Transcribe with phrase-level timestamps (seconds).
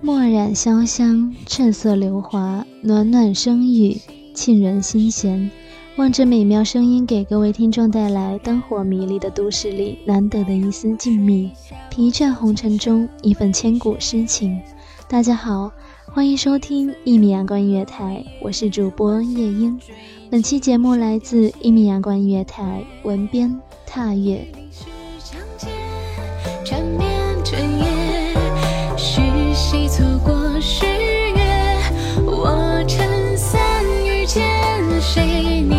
[0.00, 3.96] 墨染潇湘，趁色流华，暖暖声语，
[4.34, 5.48] 沁人心弦。
[5.96, 11.50] 望着美妙声音，给各位听众带来灯火迷离的都市里难得的一丝静谧，
[11.90, 14.60] 疲倦红尘中一份千古诗情。
[15.08, 15.70] 大家好，
[16.16, 19.78] 欢迎收听一米阳光音乐台，我是主播夜莺。
[20.30, 23.54] 本期节目来自一米阳光音乐台，文编
[23.84, 24.42] 踏月。
[29.88, 31.42] 错过十月，
[32.24, 33.60] 我撑伞
[34.06, 34.42] 遇见
[34.98, 35.75] 谁？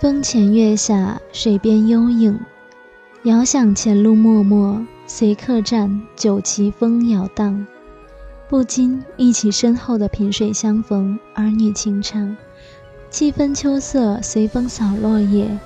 [0.00, 2.40] 风前月下，水边幽影，
[3.24, 7.66] 遥想前路漠漠，随客栈酒旗风摇荡，
[8.48, 12.34] 不禁忆起身后的萍水相逢，儿女情长。
[13.10, 15.58] 七分秋色随风扫落叶，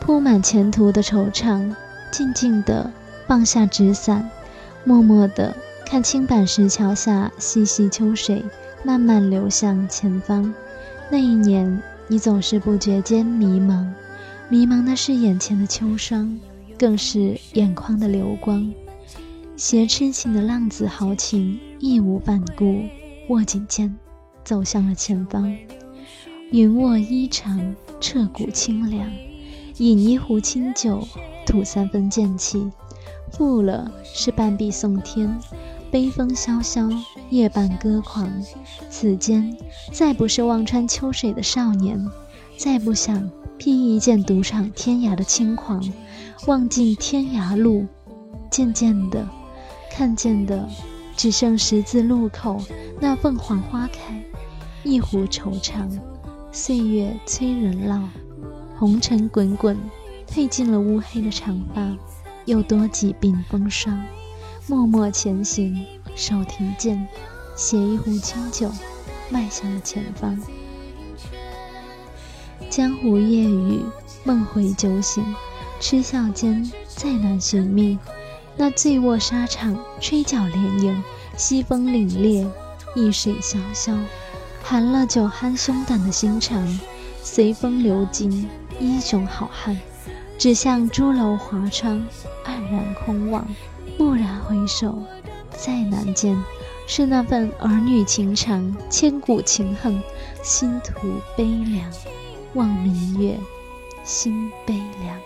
[0.00, 1.72] 铺满前途的惆怅。
[2.10, 2.90] 静静地
[3.28, 4.28] 放下纸伞，
[4.82, 5.54] 默默地
[5.86, 8.44] 看青板石桥下细细秋水
[8.82, 10.52] 慢慢流向前方。
[11.08, 11.80] 那一年。
[12.08, 13.84] 你总是不觉间迷茫，
[14.48, 16.38] 迷茫的是眼前的秋霜，
[16.78, 18.72] 更是眼眶的流光。
[19.56, 22.82] 携痴情的浪子豪情，义无反顾，
[23.28, 23.92] 握紧剑，
[24.44, 25.52] 走向了前方。
[26.52, 29.10] 云卧衣裳，彻骨清凉。
[29.78, 31.06] 饮一壶清酒，
[31.44, 32.70] 吐三分剑气。
[33.32, 35.36] 负了是半壁送天。
[35.96, 36.90] 悲风萧萧，
[37.30, 38.30] 夜半歌狂。
[38.90, 39.56] 此间
[39.94, 42.06] 再不是望穿秋水的少年，
[42.58, 45.82] 再不想披一件独闯天涯的轻狂。
[46.48, 47.86] 望尽天涯路，
[48.50, 49.26] 渐渐的，
[49.90, 50.68] 看见的
[51.16, 52.62] 只剩十字路口
[53.00, 54.22] 那凤凰花开。
[54.84, 55.88] 一壶惆怅，
[56.52, 58.02] 岁月催人老。
[58.78, 59.74] 红尘滚滚，
[60.28, 61.96] 褪尽了乌黑的长发，
[62.44, 63.98] 又多几鬓风霜。
[64.68, 65.86] 默默前行，
[66.16, 67.06] 手提剑，
[67.54, 68.68] 携一壶清酒，
[69.30, 70.36] 迈向了前方。
[72.68, 73.80] 江湖夜雨，
[74.24, 75.24] 梦回酒醒，
[75.78, 77.96] 痴笑间再难寻觅。
[78.56, 81.04] 那醉卧沙场，吹角连营，
[81.36, 82.50] 西风凛冽，
[82.96, 83.96] 易水潇潇，
[84.64, 86.80] 寒了酒酣胸胆的心肠，
[87.22, 88.48] 随风流尽，
[88.80, 89.78] 英雄好汉，
[90.36, 92.04] 只向朱楼华窗，
[92.44, 93.46] 黯然空望，
[94.66, 94.98] 回首，
[95.50, 96.36] 再难见。
[96.88, 100.02] 是那份儿女情长，千古情恨，
[100.42, 101.88] 心徒悲凉。
[102.54, 103.38] 望明月，
[104.02, 105.16] 心悲凉。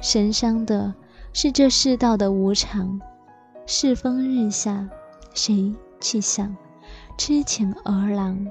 [0.00, 0.94] 神伤的
[1.32, 3.00] 是这世道的无常。
[3.66, 4.88] 世风日下，
[5.34, 6.56] 谁去想？
[7.16, 8.46] 痴情儿郎，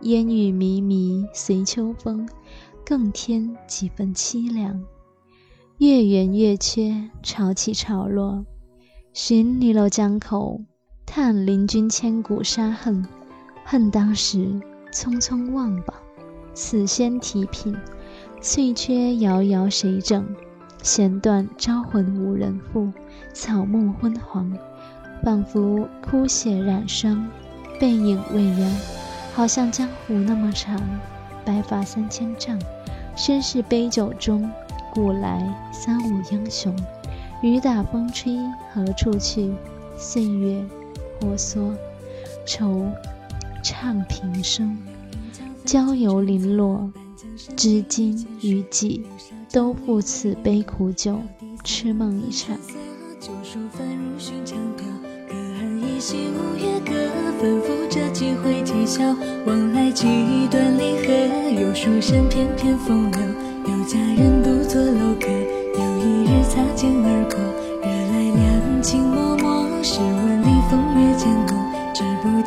[0.00, 2.28] 烟雨迷迷随秋风，
[2.84, 4.82] 更添几分凄凉。
[5.78, 8.44] 月圆月缺，潮起潮落，
[9.20, 10.60] 寻离楼江口。
[11.04, 13.04] 叹邻君千古杀恨，
[13.64, 14.38] 恨当时
[14.92, 15.96] 匆匆忘榜。
[16.54, 17.76] 此先提品，
[18.40, 20.24] 翠缺遥遥谁整？
[20.84, 22.92] 弦断招魂无人赋，
[23.34, 24.56] 草木昏黄，
[25.24, 27.28] 仿佛枯血染霜，
[27.80, 28.76] 背影未央。
[29.34, 30.80] 好像江湖那么长，
[31.44, 32.56] 白发三千丈，
[33.16, 34.48] 身世杯酒中，
[34.92, 36.72] 古来三五英雄。
[37.42, 38.36] 雨打风吹
[38.72, 39.52] 何处去？
[39.96, 40.64] 岁月。
[41.20, 41.74] 婆娑，
[42.46, 42.86] 愁
[43.60, 44.78] 唱平生，
[45.64, 46.88] 郊游零落，
[47.56, 49.04] 知今余己，
[49.52, 51.20] 都付此杯苦酒，
[51.64, 52.56] 痴梦一场。
[53.18, 54.86] 旧书翻入寻常调，
[55.28, 56.92] 隔岸依稀五月歌，
[57.40, 59.02] 反复这几回啼笑，
[59.44, 60.06] 往来几
[60.52, 63.20] 段离合，有书生翩翩风流，
[63.66, 65.26] 有佳人独坐楼阁，
[66.58, 67.38] 擦肩而过，
[67.82, 70.98] 惹来两情脉脉，试问里风月。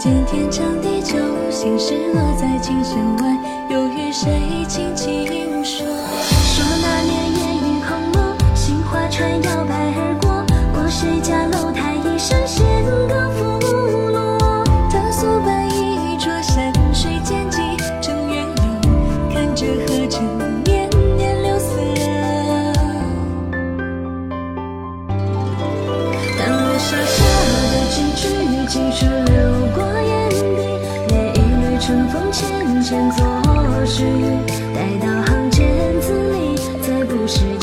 [0.02, 1.14] 见天长地久，
[1.52, 3.38] 心事落在琴弦外，
[3.70, 5.86] 又与谁轻轻说？
[5.86, 9.51] 说那年烟雨空落，杏花船摇
[37.32, 37.61] 是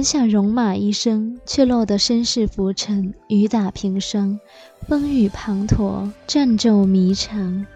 [0.00, 4.40] 本想戎马一生，却落得身世浮沉，雨打平生，
[4.88, 7.66] 风雨滂沱，战骤迷长。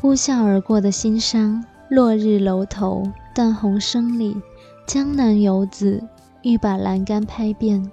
[0.00, 4.36] 呼啸而过的心伤，落日楼头，淡红声里，
[4.88, 6.02] 江南游子
[6.42, 7.88] 欲把栏杆拍遍，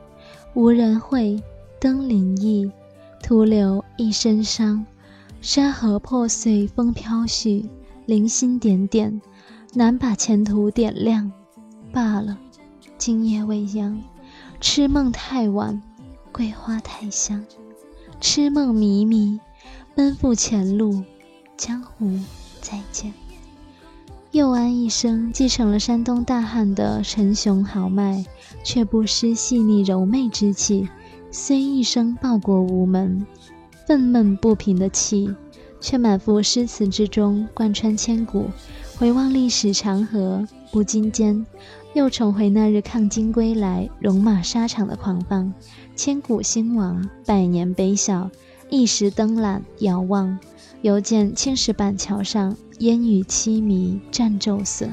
[0.55, 1.39] 无人会，
[1.79, 2.67] 登临意，
[3.21, 4.83] 徒留一身伤。
[5.41, 7.63] 山河破碎，风飘絮，
[8.07, 9.21] 零星点点，
[9.75, 11.31] 难把前途点亮。
[11.93, 12.35] 罢了。
[12.97, 14.01] 今夜未央，
[14.61, 15.81] 痴梦太晚，
[16.31, 17.45] 桂花太香。
[18.21, 19.39] 痴梦迷迷，
[19.93, 21.03] 奔赴前路，
[21.57, 22.17] 江湖
[22.61, 23.13] 再见。
[24.31, 28.25] 佑安一生继承了山东大汉的沉雄豪迈，
[28.63, 30.89] 却不失细腻柔媚之气。
[31.31, 33.25] 虽一生报国无门，
[33.85, 35.33] 愤懑不平的气，
[35.81, 38.49] 却满腹诗词之中贯穿千古。
[38.97, 41.45] 回望历史长河，不禁间。
[41.93, 45.53] 又重回那日抗金归来、戎马沙场的狂放，
[45.95, 48.29] 千古兴亡，百年悲笑。
[48.69, 50.37] 一时登览遥望，
[50.81, 54.87] 犹见青石板桥上烟雨凄迷，战骤色。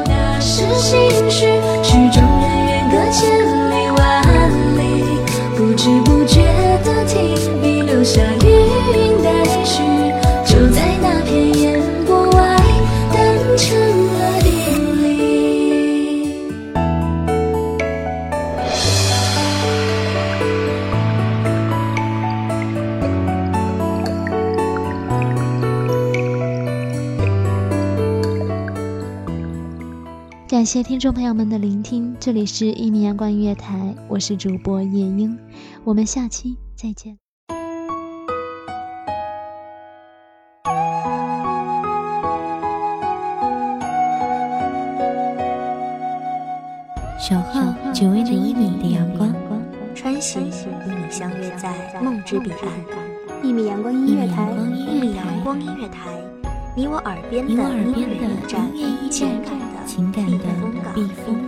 [0.00, 1.77] 不
[30.48, 35.38] 感谢听众朋友们的聆听，这里是一米阳光音乐台，我是主播夜莺，
[35.84, 37.16] 我们下期再见。
[47.20, 47.60] 守候
[47.92, 49.32] 只为那一米的阳光，
[49.98, 50.52] 穿行与
[50.86, 52.62] 你相约在梦之彼岸。
[53.42, 56.06] 一米阳光音乐台，一米阳光音乐台，
[56.76, 58.70] 你我耳边的音乐驿站，
[59.10, 60.38] 情感的情感的
[60.94, 61.34] 避风